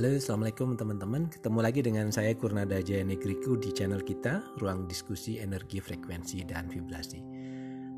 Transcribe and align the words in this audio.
Halo, 0.00 0.16
Assalamualaikum 0.16 0.80
teman-teman. 0.80 1.28
Ketemu 1.28 1.60
lagi 1.60 1.84
dengan 1.84 2.08
saya 2.08 2.32
Kurnada 2.32 2.80
Jaya 2.80 3.04
Negriku 3.04 3.60
di 3.60 3.68
channel 3.68 4.00
kita, 4.00 4.56
Ruang 4.56 4.88
Diskusi 4.88 5.36
Energi 5.36 5.76
Frekuensi 5.76 6.40
dan 6.48 6.72
Vibrasi. 6.72 7.20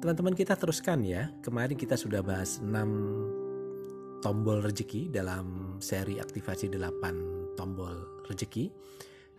Teman-teman 0.03 0.35
kita 0.35 0.59
teruskan 0.59 1.07
ya. 1.07 1.31
Kemarin 1.47 1.79
kita 1.79 1.95
sudah 1.95 2.19
bahas 2.27 2.59
6 2.59 4.19
tombol 4.19 4.67
rezeki 4.67 5.15
dalam 5.15 5.79
seri 5.79 6.19
aktivasi 6.19 6.75
8 6.75 7.55
tombol 7.55 7.95
rezeki. 8.27 8.67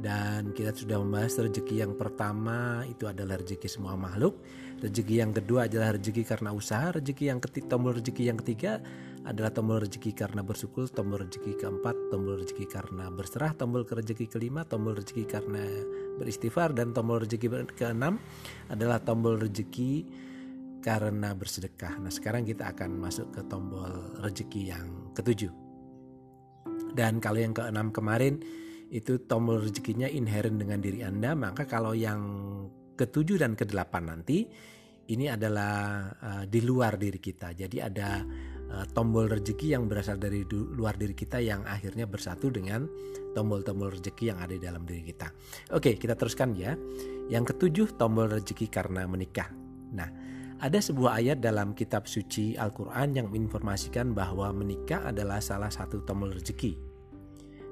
Dan 0.04 0.52
kita 0.52 0.76
sudah 0.76 1.00
membahas 1.00 1.40
rezeki 1.40 1.80
yang 1.80 1.96
pertama 1.96 2.84
itu 2.84 3.08
adalah 3.08 3.40
rezeki 3.40 3.72
semua 3.72 3.96
makhluk. 3.96 4.36
Rezeki 4.84 5.24
yang 5.24 5.32
kedua 5.32 5.72
adalah 5.72 5.96
rezeki 5.96 6.28
karena 6.28 6.52
usaha. 6.52 6.92
Rezeki 6.92 7.32
yang 7.32 7.40
ketiga, 7.40 7.72
tombol 7.72 7.96
rezeki 7.96 8.24
yang 8.28 8.36
ketiga 8.44 8.84
adalah 9.24 9.56
tombol 9.56 9.80
rezeki 9.80 10.12
karena 10.12 10.44
bersyukur, 10.44 10.92
tombol 10.92 11.24
rezeki 11.24 11.56
keempat, 11.56 11.96
tombol 12.12 12.36
rezeki 12.44 12.66
karena 12.68 13.08
berserah, 13.08 13.56
tombol 13.56 13.88
rezeki 13.88 14.28
kelima, 14.28 14.68
tombol 14.68 15.00
rezeki 15.00 15.24
karena 15.24 15.64
beristighfar 16.20 16.76
dan 16.76 16.92
tombol 16.92 17.24
rezeki 17.24 17.48
keenam 17.72 18.20
adalah 18.68 19.00
tombol 19.00 19.40
rezeki 19.40 20.04
karena 20.84 21.32
bersedekah. 21.32 21.96
Nah, 22.04 22.12
sekarang 22.12 22.44
kita 22.44 22.76
akan 22.76 23.00
masuk 23.00 23.32
ke 23.32 23.42
tombol 23.48 23.88
rezeki 24.20 24.76
yang 24.76 25.16
ketujuh. 25.16 25.56
Dan 26.92 27.24
kalau 27.24 27.40
yang 27.40 27.56
keenam 27.56 27.90
kemarin 27.96 28.44
itu 28.90 29.24
tombol 29.24 29.64
rezekinya 29.64 30.10
inherent 30.10 30.60
dengan 30.60 30.80
diri 30.84 31.06
Anda, 31.06 31.38
maka 31.38 31.64
kalau 31.70 31.96
yang 31.96 32.20
ketujuh 32.98 33.42
dan 33.42 33.56
kedelapan 33.56 34.18
nanti 34.18 34.46
ini 35.04 35.28
adalah 35.28 36.08
uh, 36.16 36.44
di 36.48 36.60
luar 36.64 36.96
diri 36.96 37.20
kita. 37.20 37.52
Jadi 37.52 37.78
ada 37.84 38.24
Eh, 38.74 38.88
tombol 38.90 39.30
rezeki 39.30 39.78
yang 39.78 39.86
berasal 39.86 40.18
dari 40.18 40.42
luar 40.50 40.98
diri 40.98 41.14
kita 41.14 41.38
yang 41.38 41.62
akhirnya 41.62 42.10
bersatu 42.10 42.50
dengan 42.50 42.90
tombol-tombol 43.38 43.94
rezeki 43.94 44.34
yang 44.34 44.42
ada 44.42 44.58
di 44.58 44.64
dalam 44.66 44.82
diri 44.82 45.06
kita. 45.06 45.30
Oke, 45.78 45.94
kita 45.94 46.18
teruskan 46.18 46.58
ya. 46.58 46.74
Yang 47.30 47.54
ketujuh, 47.54 47.88
tombol 48.02 48.34
rezeki 48.34 48.74
karena 48.74 49.06
menikah. 49.06 49.54
Nah, 49.94 50.10
ada 50.58 50.80
sebuah 50.82 51.22
ayat 51.22 51.38
dalam 51.38 51.78
kitab 51.78 52.10
suci 52.10 52.58
Al-Quran 52.58 53.14
yang 53.14 53.30
menginformasikan 53.30 54.18
bahwa 54.18 54.50
menikah 54.50 55.06
adalah 55.06 55.38
salah 55.38 55.70
satu 55.70 56.02
tombol 56.02 56.34
rezeki. 56.34 56.93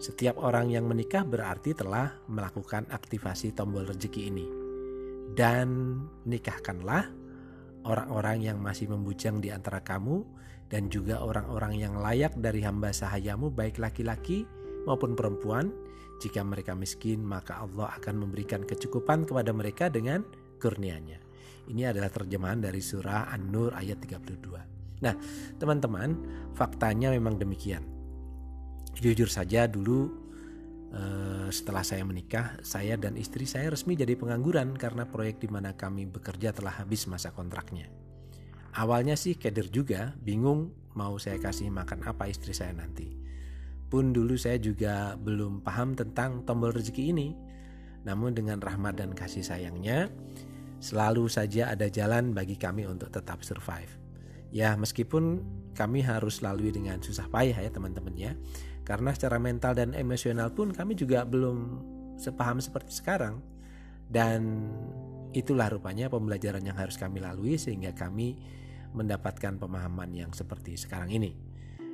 Setiap 0.02 0.42
orang 0.42 0.74
yang 0.74 0.90
menikah 0.90 1.22
berarti 1.22 1.78
telah 1.78 2.10
melakukan 2.26 2.90
aktivasi 2.90 3.54
tombol 3.54 3.86
rezeki 3.86 4.34
ini. 4.34 4.48
Dan 5.38 6.02
nikahkanlah 6.26 7.06
orang-orang 7.86 8.42
yang 8.42 8.58
masih 8.58 8.90
membujang 8.90 9.38
di 9.38 9.54
antara 9.54 9.86
kamu 9.86 10.26
dan 10.74 10.90
juga 10.90 11.22
orang-orang 11.22 11.78
yang 11.78 12.02
layak 12.02 12.34
dari 12.34 12.66
hamba 12.66 12.90
sahayamu 12.90 13.54
baik 13.54 13.78
laki-laki 13.78 14.50
maupun 14.90 15.14
perempuan. 15.14 15.70
Jika 16.18 16.42
mereka 16.42 16.74
miskin 16.74 17.22
maka 17.22 17.62
Allah 17.62 17.94
akan 18.02 18.26
memberikan 18.26 18.66
kecukupan 18.66 19.30
kepada 19.30 19.54
mereka 19.54 19.86
dengan 19.94 20.26
kurnianya. 20.58 21.22
Ini 21.70 21.94
adalah 21.94 22.10
terjemahan 22.10 22.58
dari 22.58 22.82
surah 22.82 23.30
An-Nur 23.30 23.78
ayat 23.78 24.02
32 24.02 24.82
nah 25.02 25.18
teman-teman 25.58 26.14
faktanya 26.54 27.10
memang 27.10 27.42
demikian 27.42 28.01
jujur 29.02 29.28
saja 29.28 29.66
dulu 29.66 30.14
eh, 30.94 31.50
setelah 31.50 31.82
saya 31.82 32.06
menikah, 32.06 32.62
saya 32.62 32.96
dan 32.96 33.18
istri 33.18 33.50
saya 33.50 33.74
resmi 33.74 33.98
jadi 33.98 34.14
pengangguran 34.14 34.78
karena 34.78 35.10
proyek 35.10 35.42
di 35.42 35.50
mana 35.50 35.74
kami 35.74 36.06
bekerja 36.06 36.54
telah 36.54 36.78
habis 36.78 37.10
masa 37.10 37.34
kontraknya. 37.34 37.90
Awalnya 38.72 39.20
sih 39.20 39.36
keder 39.36 39.68
juga, 39.68 40.16
bingung 40.22 40.72
mau 40.96 41.20
saya 41.20 41.42
kasih 41.42 41.68
makan 41.74 42.08
apa 42.08 42.32
istri 42.32 42.56
saya 42.56 42.72
nanti. 42.72 43.20
Pun 43.92 44.16
dulu 44.16 44.40
saya 44.40 44.56
juga 44.56 45.20
belum 45.20 45.60
paham 45.60 45.92
tentang 45.98 46.48
tombol 46.48 46.72
rezeki 46.72 47.12
ini. 47.12 47.36
Namun 48.08 48.32
dengan 48.32 48.64
rahmat 48.64 48.96
dan 48.96 49.12
kasih 49.12 49.44
sayangnya, 49.44 50.08
selalu 50.80 51.28
saja 51.28 51.70
ada 51.70 51.92
jalan 51.92 52.32
bagi 52.32 52.56
kami 52.56 52.88
untuk 52.88 53.12
tetap 53.12 53.44
survive. 53.44 53.92
Ya 54.52 54.74
meskipun 54.80 55.44
kami 55.76 56.04
harus 56.04 56.40
lalui 56.40 56.72
dengan 56.72 57.04
susah 57.04 57.28
payah 57.28 57.60
ya 57.60 57.72
teman-teman 57.72 58.16
ya. 58.16 58.32
Karena 58.92 59.16
secara 59.16 59.40
mental 59.40 59.72
dan 59.72 59.96
emosional 59.96 60.52
pun 60.52 60.76
kami 60.76 61.00
juga 61.00 61.24
belum 61.24 61.80
sepaham 62.20 62.60
seperti 62.60 62.92
sekarang. 62.92 63.40
Dan 64.12 64.68
itulah 65.32 65.72
rupanya 65.72 66.12
pembelajaran 66.12 66.60
yang 66.60 66.76
harus 66.76 67.00
kami 67.00 67.24
lalui 67.24 67.56
sehingga 67.56 67.96
kami 67.96 68.36
mendapatkan 68.92 69.56
pemahaman 69.56 70.12
yang 70.12 70.36
seperti 70.36 70.76
sekarang 70.76 71.08
ini. 71.16 71.32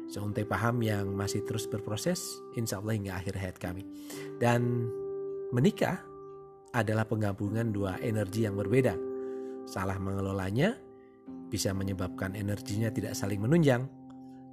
Seuntai 0.09 0.49
paham 0.49 0.81
yang 0.81 1.13
masih 1.13 1.45
terus 1.45 1.69
berproses, 1.69 2.17
insya 2.57 2.81
Allah 2.81 2.97
hingga 2.97 3.13
akhir 3.13 3.37
hayat 3.37 3.57
kami. 3.61 3.85
Dan 4.41 4.89
menikah 5.53 6.01
adalah 6.73 7.05
penggabungan 7.05 7.77
dua 7.77 8.01
energi 8.01 8.49
yang 8.49 8.57
berbeda. 8.57 8.97
Salah 9.69 10.01
mengelolanya 10.01 10.73
bisa 11.53 11.77
menyebabkan 11.77 12.33
energinya 12.33 12.89
tidak 12.89 13.13
saling 13.13 13.37
menunjang. 13.37 13.85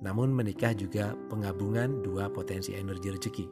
Namun 0.03 0.35
menikah 0.35 0.75
juga 0.75 1.15
penggabungan 1.31 2.03
dua 2.03 2.33
potensi 2.33 2.75
energi 2.75 3.09
rezeki. 3.13 3.47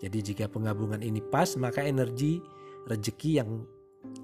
Jadi 0.00 0.18
jika 0.32 0.44
penggabungan 0.48 1.00
ini 1.00 1.20
pas, 1.20 1.56
maka 1.60 1.84
energi 1.84 2.40
rezeki 2.88 3.30
yang 3.40 3.64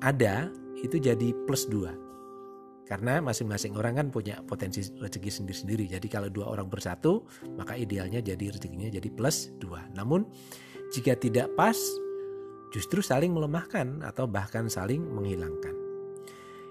ada 0.00 0.48
itu 0.80 0.96
jadi 0.96 1.32
plus 1.44 1.68
dua 1.68 1.92
karena 2.86 3.18
masing-masing 3.18 3.74
orang 3.74 3.98
kan 3.98 4.06
punya 4.14 4.38
potensi 4.46 4.86
rezeki 4.94 5.30
sendiri-sendiri. 5.42 5.84
Jadi 5.90 6.06
kalau 6.06 6.30
dua 6.30 6.54
orang 6.54 6.70
bersatu, 6.70 7.26
maka 7.58 7.74
idealnya 7.74 8.22
jadi 8.22 8.54
rezekinya 8.54 8.86
jadi 8.86 9.10
plus 9.10 9.50
dua. 9.58 9.82
Namun 9.98 10.22
jika 10.94 11.18
tidak 11.18 11.50
pas, 11.58 11.74
justru 12.70 13.02
saling 13.02 13.34
melemahkan 13.34 14.06
atau 14.06 14.30
bahkan 14.30 14.70
saling 14.70 15.02
menghilangkan. 15.02 15.75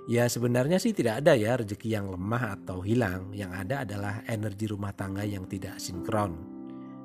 Ya 0.05 0.29
sebenarnya 0.29 0.77
sih 0.77 0.93
tidak 0.93 1.25
ada 1.25 1.33
ya 1.33 1.57
rezeki 1.57 1.97
yang 1.97 2.13
lemah 2.13 2.61
atau 2.61 2.85
hilang. 2.85 3.33
Yang 3.33 3.51
ada 3.65 3.75
adalah 3.81 4.13
energi 4.29 4.69
rumah 4.69 4.93
tangga 4.93 5.25
yang 5.25 5.49
tidak 5.49 5.81
sinkron. 5.81 6.37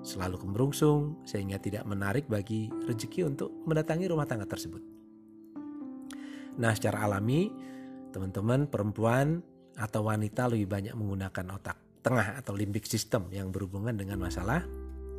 Selalu 0.05 0.37
kemerungsung 0.37 1.25
sehingga 1.25 1.57
tidak 1.57 1.89
menarik 1.89 2.29
bagi 2.29 2.69
rezeki 2.69 3.25
untuk 3.25 3.49
mendatangi 3.65 4.05
rumah 4.05 4.29
tangga 4.29 4.45
tersebut. 4.45 4.85
Nah 6.61 6.73
secara 6.77 7.09
alami 7.09 7.49
teman-teman 8.13 8.69
perempuan 8.69 9.41
atau 9.81 10.05
wanita 10.05 10.53
lebih 10.53 10.69
banyak 10.69 10.93
menggunakan 10.93 11.57
otak 11.57 12.05
tengah 12.05 12.37
atau 12.37 12.53
limbik 12.53 12.85
system 12.85 13.33
yang 13.33 13.49
berhubungan 13.49 13.97
dengan 13.97 14.21
masalah 14.21 14.65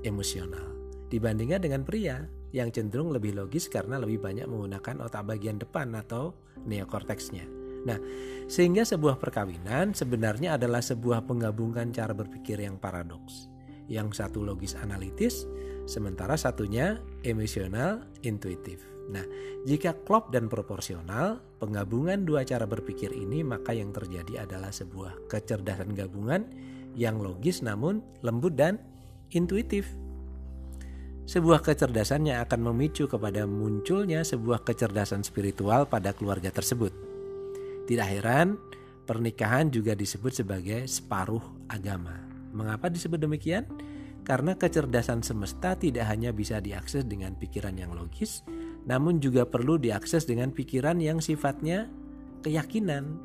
emosional 0.06 0.82
dibandingkan 1.10 1.62
dengan 1.62 1.82
pria 1.82 2.26
yang 2.52 2.70
cenderung 2.70 3.10
lebih 3.10 3.36
logis 3.38 3.68
karena 3.68 3.98
lebih 3.98 4.22
banyak 4.22 4.46
menggunakan 4.46 5.02
otak 5.02 5.24
bagian 5.28 5.58
depan 5.60 5.92
atau 5.98 6.36
neokorteksnya. 6.64 7.61
Nah, 7.88 7.98
sehingga 8.46 8.86
sebuah 8.86 9.18
perkawinan 9.18 9.98
sebenarnya 9.98 10.60
adalah 10.60 10.84
sebuah 10.84 11.26
penggabungan 11.26 11.90
cara 11.96 12.14
berpikir 12.14 12.62
yang 12.62 12.78
paradoks. 12.78 13.50
Yang 13.90 14.24
satu 14.24 14.46
logis 14.46 14.78
analitis, 14.78 15.50
sementara 15.90 16.38
satunya 16.38 17.02
emosional 17.26 18.06
intuitif. 18.22 18.92
Nah, 19.12 19.26
jika 19.68 19.98
klop 20.08 20.32
dan 20.32 20.48
proporsional, 20.48 21.42
penggabungan 21.60 22.24
dua 22.24 22.48
cara 22.48 22.64
berpikir 22.64 23.12
ini 23.12 23.44
maka 23.44 23.76
yang 23.76 23.92
terjadi 23.92 24.48
adalah 24.48 24.72
sebuah 24.72 25.28
kecerdasan 25.28 25.92
gabungan 25.92 26.48
yang 26.96 27.20
logis 27.20 27.60
namun 27.66 28.00
lembut 28.24 28.56
dan 28.56 28.80
intuitif. 29.34 29.90
Sebuah 31.28 31.64
kecerdasan 31.64 32.28
yang 32.28 32.44
akan 32.44 32.72
memicu 32.72 33.08
kepada 33.08 33.48
munculnya 33.48 34.24
sebuah 34.24 34.68
kecerdasan 34.68 35.24
spiritual 35.24 35.88
pada 35.88 36.12
keluarga 36.12 36.52
tersebut. 36.52 37.11
Tidak 37.92 38.08
heran, 38.08 38.56
pernikahan 39.04 39.68
juga 39.68 39.92
disebut 39.92 40.32
sebagai 40.32 40.88
separuh 40.88 41.44
agama. 41.68 42.16
Mengapa 42.56 42.88
disebut 42.88 43.20
demikian? 43.20 43.68
Karena 44.24 44.56
kecerdasan 44.56 45.20
semesta 45.28 45.76
tidak 45.76 46.08
hanya 46.08 46.32
bisa 46.32 46.64
diakses 46.64 47.04
dengan 47.04 47.36
pikiran 47.36 47.76
yang 47.76 47.92
logis, 47.92 48.48
namun 48.88 49.20
juga 49.20 49.44
perlu 49.44 49.76
diakses 49.76 50.24
dengan 50.24 50.56
pikiran 50.56 51.04
yang 51.04 51.20
sifatnya 51.20 51.92
keyakinan. 52.48 53.20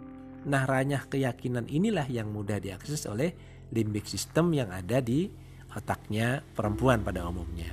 Nah, 0.51 0.67
ranyah 0.67 1.07
keyakinan 1.07 1.71
inilah 1.71 2.11
yang 2.11 2.35
mudah 2.35 2.59
diakses 2.59 3.07
oleh 3.07 3.39
limbik 3.71 4.11
sistem 4.11 4.51
yang 4.51 4.75
ada 4.75 4.99
di 4.99 5.31
otaknya 5.79 6.43
perempuan 6.59 7.07
pada 7.07 7.23
umumnya. 7.23 7.71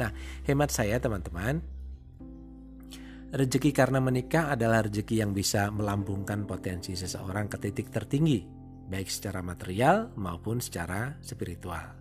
Nah, 0.00 0.08
hemat 0.48 0.72
saya 0.72 0.96
teman-teman, 1.04 1.60
rezeki 3.30 3.70
karena 3.70 4.02
menikah 4.02 4.54
adalah 4.54 4.86
rezeki 4.86 5.22
yang 5.22 5.32
bisa 5.34 5.70
melambungkan 5.70 6.44
potensi 6.46 6.98
seseorang 6.98 7.46
ke 7.46 7.56
titik 7.62 7.88
tertinggi, 7.94 8.42
baik 8.90 9.06
secara 9.06 9.40
material 9.40 10.10
maupun 10.18 10.58
secara 10.58 11.14
spiritual. 11.22 11.94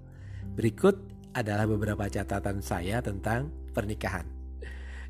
Berikut 0.58 0.98
adalah 1.38 1.70
beberapa 1.70 2.10
catatan 2.10 2.66
saya 2.66 3.00
tentang 3.06 3.54
pernikahan. 3.70 4.26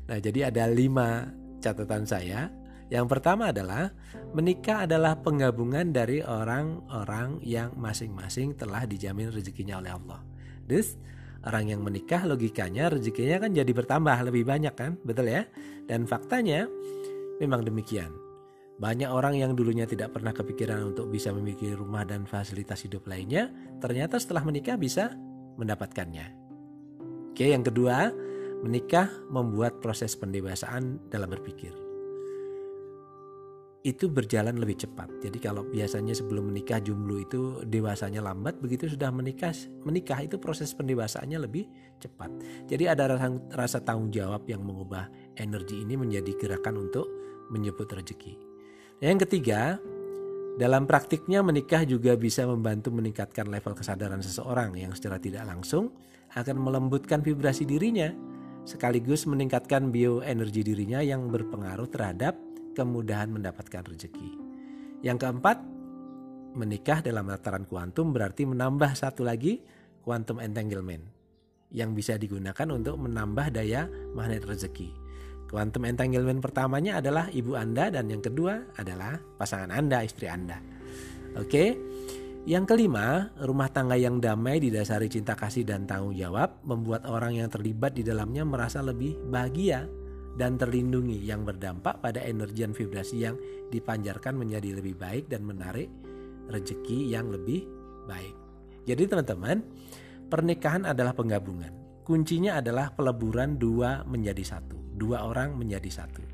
Nah, 0.06 0.18
jadi 0.20 0.52
ada 0.52 0.68
lima 0.68 1.32
catatan 1.64 2.04
saya. 2.04 2.52
Yang 2.90 3.06
pertama 3.06 3.54
adalah 3.54 3.94
menikah 4.34 4.82
adalah 4.82 5.14
penggabungan 5.22 5.94
dari 5.94 6.26
orang-orang 6.26 7.38
yang 7.46 7.70
masing-masing 7.78 8.58
telah 8.58 8.82
dijamin 8.82 9.30
rezekinya 9.30 9.78
oleh 9.78 9.94
Allah. 9.94 10.20
Thus, 10.66 10.98
orang 11.46 11.72
yang 11.72 11.80
menikah 11.80 12.24
logikanya 12.24 12.92
rezekinya 12.92 13.46
kan 13.46 13.50
jadi 13.56 13.72
bertambah 13.72 14.16
lebih 14.28 14.44
banyak 14.44 14.74
kan, 14.76 14.96
betul 15.04 15.28
ya? 15.28 15.48
Dan 15.88 16.04
faktanya 16.04 16.68
memang 17.40 17.64
demikian. 17.64 18.12
Banyak 18.80 19.12
orang 19.12 19.36
yang 19.36 19.52
dulunya 19.52 19.84
tidak 19.84 20.16
pernah 20.16 20.32
kepikiran 20.32 20.96
untuk 20.96 21.12
bisa 21.12 21.28
memiliki 21.36 21.68
rumah 21.76 22.08
dan 22.08 22.24
fasilitas 22.24 22.80
hidup 22.80 23.04
lainnya, 23.04 23.52
ternyata 23.76 24.16
setelah 24.16 24.40
menikah 24.40 24.80
bisa 24.80 25.12
mendapatkannya. 25.60 26.32
Oke, 27.36 27.52
yang 27.52 27.60
kedua, 27.60 28.08
menikah 28.64 29.12
membuat 29.28 29.84
proses 29.84 30.16
pendewasaan 30.16 30.96
dalam 31.12 31.28
berpikir 31.28 31.89
itu 33.80 34.12
berjalan 34.12 34.60
lebih 34.60 34.76
cepat. 34.76 35.08
Jadi 35.24 35.40
kalau 35.40 35.64
biasanya 35.64 36.12
sebelum 36.12 36.52
menikah 36.52 36.84
jomblo 36.84 37.16
itu 37.16 37.64
dewasanya 37.64 38.20
lambat, 38.20 38.60
begitu 38.60 38.92
sudah 38.92 39.08
menikah 39.08 39.56
menikah 39.88 40.20
itu 40.20 40.36
proses 40.36 40.76
pendewasaannya 40.76 41.38
lebih 41.40 41.64
cepat. 41.96 42.28
Jadi 42.68 42.84
ada 42.84 43.08
rasa, 43.16 43.32
rasa 43.56 43.78
tanggung 43.80 44.12
jawab 44.12 44.44
yang 44.44 44.60
mengubah 44.60 45.08
energi 45.40 45.80
ini 45.80 45.96
menjadi 45.96 46.36
gerakan 46.36 46.76
untuk 46.76 47.08
menyebut 47.48 47.88
rezeki. 47.88 48.36
Yang 49.00 49.24
ketiga, 49.24 49.80
dalam 50.60 50.84
praktiknya 50.84 51.40
menikah 51.40 51.88
juga 51.88 52.20
bisa 52.20 52.44
membantu 52.44 52.92
meningkatkan 52.92 53.48
level 53.48 53.72
kesadaran 53.72 54.20
seseorang 54.20 54.76
yang 54.76 54.92
secara 54.92 55.16
tidak 55.16 55.48
langsung 55.48 55.96
akan 56.36 56.56
melembutkan 56.60 57.24
vibrasi 57.24 57.64
dirinya 57.64 58.12
sekaligus 58.68 59.24
meningkatkan 59.24 59.88
bioenergi 59.88 60.60
dirinya 60.60 61.00
yang 61.00 61.32
berpengaruh 61.32 61.88
terhadap 61.88 62.36
kemudahan 62.74 63.30
mendapatkan 63.32 63.82
rezeki. 63.86 64.36
Yang 65.00 65.26
keempat, 65.26 65.58
menikah 66.54 67.00
dalam 67.00 67.30
lataran 67.30 67.64
kuantum 67.64 68.10
berarti 68.10 68.44
menambah 68.44 68.92
satu 68.98 69.22
lagi 69.22 69.62
quantum 70.02 70.42
entanglement 70.42 71.04
yang 71.70 71.94
bisa 71.94 72.18
digunakan 72.18 72.66
untuk 72.74 72.98
menambah 72.98 73.54
daya 73.54 73.86
magnet 74.14 74.42
rezeki. 74.42 74.90
Quantum 75.50 75.82
entanglement 75.82 76.38
pertamanya 76.38 77.02
adalah 77.02 77.26
ibu 77.30 77.58
Anda 77.58 77.90
dan 77.90 78.06
yang 78.06 78.22
kedua 78.22 78.74
adalah 78.78 79.18
pasangan 79.38 79.74
Anda, 79.74 80.06
istri 80.06 80.30
Anda. 80.30 80.62
Oke. 81.38 81.74
Yang 82.48 82.72
kelima, 82.72 83.28
rumah 83.44 83.68
tangga 83.68 84.00
yang 84.00 84.16
damai 84.16 84.64
didasari 84.64 85.12
cinta 85.12 85.36
kasih 85.36 85.68
dan 85.68 85.84
tanggung 85.84 86.16
jawab 86.16 86.64
membuat 86.64 87.04
orang 87.04 87.36
yang 87.36 87.52
terlibat 87.52 87.92
di 87.92 88.00
dalamnya 88.00 88.48
merasa 88.48 88.80
lebih 88.80 89.12
bahagia 89.28 89.84
dan 90.38 90.54
terlindungi 90.60 91.18
yang 91.18 91.42
berdampak 91.42 91.98
pada 91.98 92.22
energi 92.22 92.62
dan 92.62 92.72
vibrasi 92.74 93.16
yang 93.22 93.36
dipanjarkan 93.70 94.38
menjadi 94.38 94.78
lebih 94.78 94.94
baik 94.98 95.26
dan 95.26 95.42
menarik 95.42 95.90
rezeki 96.50 97.14
yang 97.14 97.30
lebih 97.30 97.66
baik. 98.06 98.34
Jadi 98.86 99.06
teman-teman, 99.06 99.62
pernikahan 100.26 100.82
adalah 100.88 101.14
penggabungan. 101.14 102.02
Kuncinya 102.02 102.58
adalah 102.58 102.90
peleburan 102.90 103.54
dua 103.54 104.02
menjadi 104.02 104.42
satu, 104.42 104.74
dua 104.98 105.22
orang 105.30 105.54
menjadi 105.54 106.02
satu. 106.02 106.24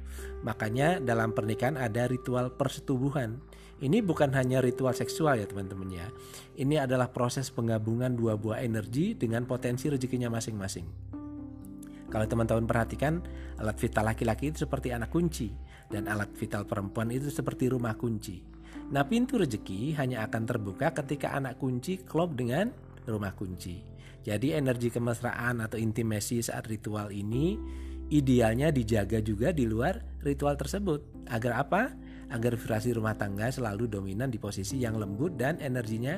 Makanya 0.41 1.05
dalam 1.05 1.37
pernikahan 1.37 1.77
ada 1.77 2.09
ritual 2.09 2.55
persetubuhan. 2.57 3.37
Ini 3.77 4.01
bukan 4.01 4.33
hanya 4.33 4.65
ritual 4.65 4.97
seksual 4.97 5.37
ya 5.37 5.45
teman-teman 5.45 5.93
ya. 5.93 6.09
Ini 6.57 6.89
adalah 6.89 7.13
proses 7.13 7.53
penggabungan 7.53 8.17
dua 8.17 8.41
buah 8.41 8.65
energi 8.65 9.13
dengan 9.13 9.45
potensi 9.45 9.93
rezekinya 9.93 10.33
masing-masing. 10.33 11.13
Kalau 12.17 12.25
teman-teman 12.33 12.65
perhatikan, 12.65 13.21
alat 13.61 13.77
vital 13.77 14.09
laki-laki 14.09 14.49
itu 14.49 14.65
seperti 14.65 14.89
anak 14.89 15.13
kunci 15.13 15.53
dan 15.93 16.09
alat 16.09 16.33
vital 16.33 16.65
perempuan 16.65 17.13
itu 17.13 17.29
seperti 17.29 17.69
rumah 17.69 17.93
kunci. 17.93 18.41
Nah, 18.89 19.05
pintu 19.05 19.37
rezeki 19.37 19.93
hanya 20.01 20.25
akan 20.25 20.49
terbuka 20.49 20.97
ketika 20.97 21.37
anak 21.37 21.61
kunci 21.61 22.01
klop 22.01 22.33
dengan 22.33 22.73
rumah 23.05 23.37
kunci. 23.37 23.85
Jadi 24.25 24.57
energi 24.57 24.89
kemesraan 24.89 25.61
atau 25.61 25.77
intimasi 25.77 26.41
saat 26.41 26.65
ritual 26.73 27.13
ini 27.13 27.61
idealnya 28.09 28.73
dijaga 28.73 29.21
juga 29.21 29.53
di 29.53 29.69
luar 29.69 30.01
ritual 30.25 30.57
tersebut. 30.57 31.29
Agar 31.29 31.69
apa? 31.69 31.93
Agar 32.33 32.57
vibrasi 32.57 32.97
rumah 32.97 33.13
tangga 33.13 33.53
selalu 33.53 33.93
dominan 33.93 34.33
di 34.33 34.41
posisi 34.41 34.81
yang 34.81 34.97
lembut 34.97 35.37
dan 35.37 35.61
energinya 35.61 36.17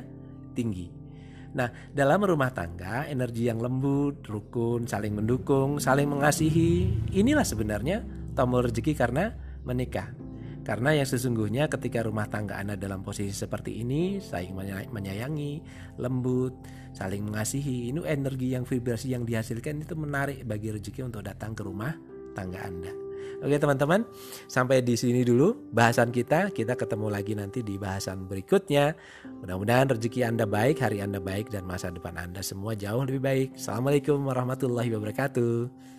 tinggi. 0.55 1.08
Nah, 1.49 1.73
dalam 1.97 2.21
rumah 2.21 2.53
tangga, 2.53 3.09
energi 3.09 3.49
yang 3.49 3.63
lembut, 3.65 4.21
rukun, 4.29 4.85
saling 4.85 5.17
mendukung, 5.17 5.81
saling 5.81 6.05
mengasihi, 6.05 6.93
inilah 7.17 7.45
sebenarnya 7.45 8.05
tombol 8.37 8.69
rezeki 8.69 8.93
karena 8.93 9.33
menikah. 9.65 10.13
Karena 10.69 10.93
yang 10.93 11.09
sesungguhnya 11.09 11.73
ketika 11.73 12.05
rumah 12.05 12.29
tangga 12.29 12.61
Anda 12.61 12.77
dalam 12.77 13.01
posisi 13.01 13.33
seperti 13.33 13.81
ini, 13.81 14.21
saling 14.21 14.53
menyayangi, 14.93 15.53
lembut, 15.97 16.53
saling 16.93 17.25
mengasihi, 17.25 17.89
ini 17.89 18.05
energi 18.05 18.53
yang 18.53 18.69
vibrasi 18.69 19.17
yang 19.17 19.25
dihasilkan 19.25 19.81
itu 19.81 19.97
menarik 19.97 20.45
bagi 20.45 20.69
rezeki 20.69 21.09
untuk 21.09 21.25
datang 21.25 21.57
ke 21.57 21.65
rumah 21.65 21.97
tangga 22.37 22.69
Anda. 22.69 23.08
Oke 23.39 23.55
teman-teman, 23.55 24.03
sampai 24.51 24.83
di 24.83 24.99
sini 24.99 25.23
dulu 25.23 25.71
bahasan 25.71 26.11
kita. 26.11 26.51
Kita 26.51 26.75
ketemu 26.75 27.07
lagi 27.07 27.33
nanti 27.39 27.63
di 27.63 27.79
bahasan 27.79 28.27
berikutnya. 28.27 28.95
Mudah-mudahan 29.43 29.95
rezeki 29.95 30.27
Anda 30.27 30.47
baik, 30.47 30.83
hari 30.83 30.99
Anda 30.99 31.23
baik, 31.23 31.55
dan 31.55 31.63
masa 31.63 31.95
depan 31.95 32.19
Anda 32.19 32.43
semua 32.43 32.75
jauh 32.75 33.07
lebih 33.07 33.23
baik. 33.23 33.49
Assalamualaikum 33.55 34.27
warahmatullahi 34.27 34.91
wabarakatuh. 34.91 35.98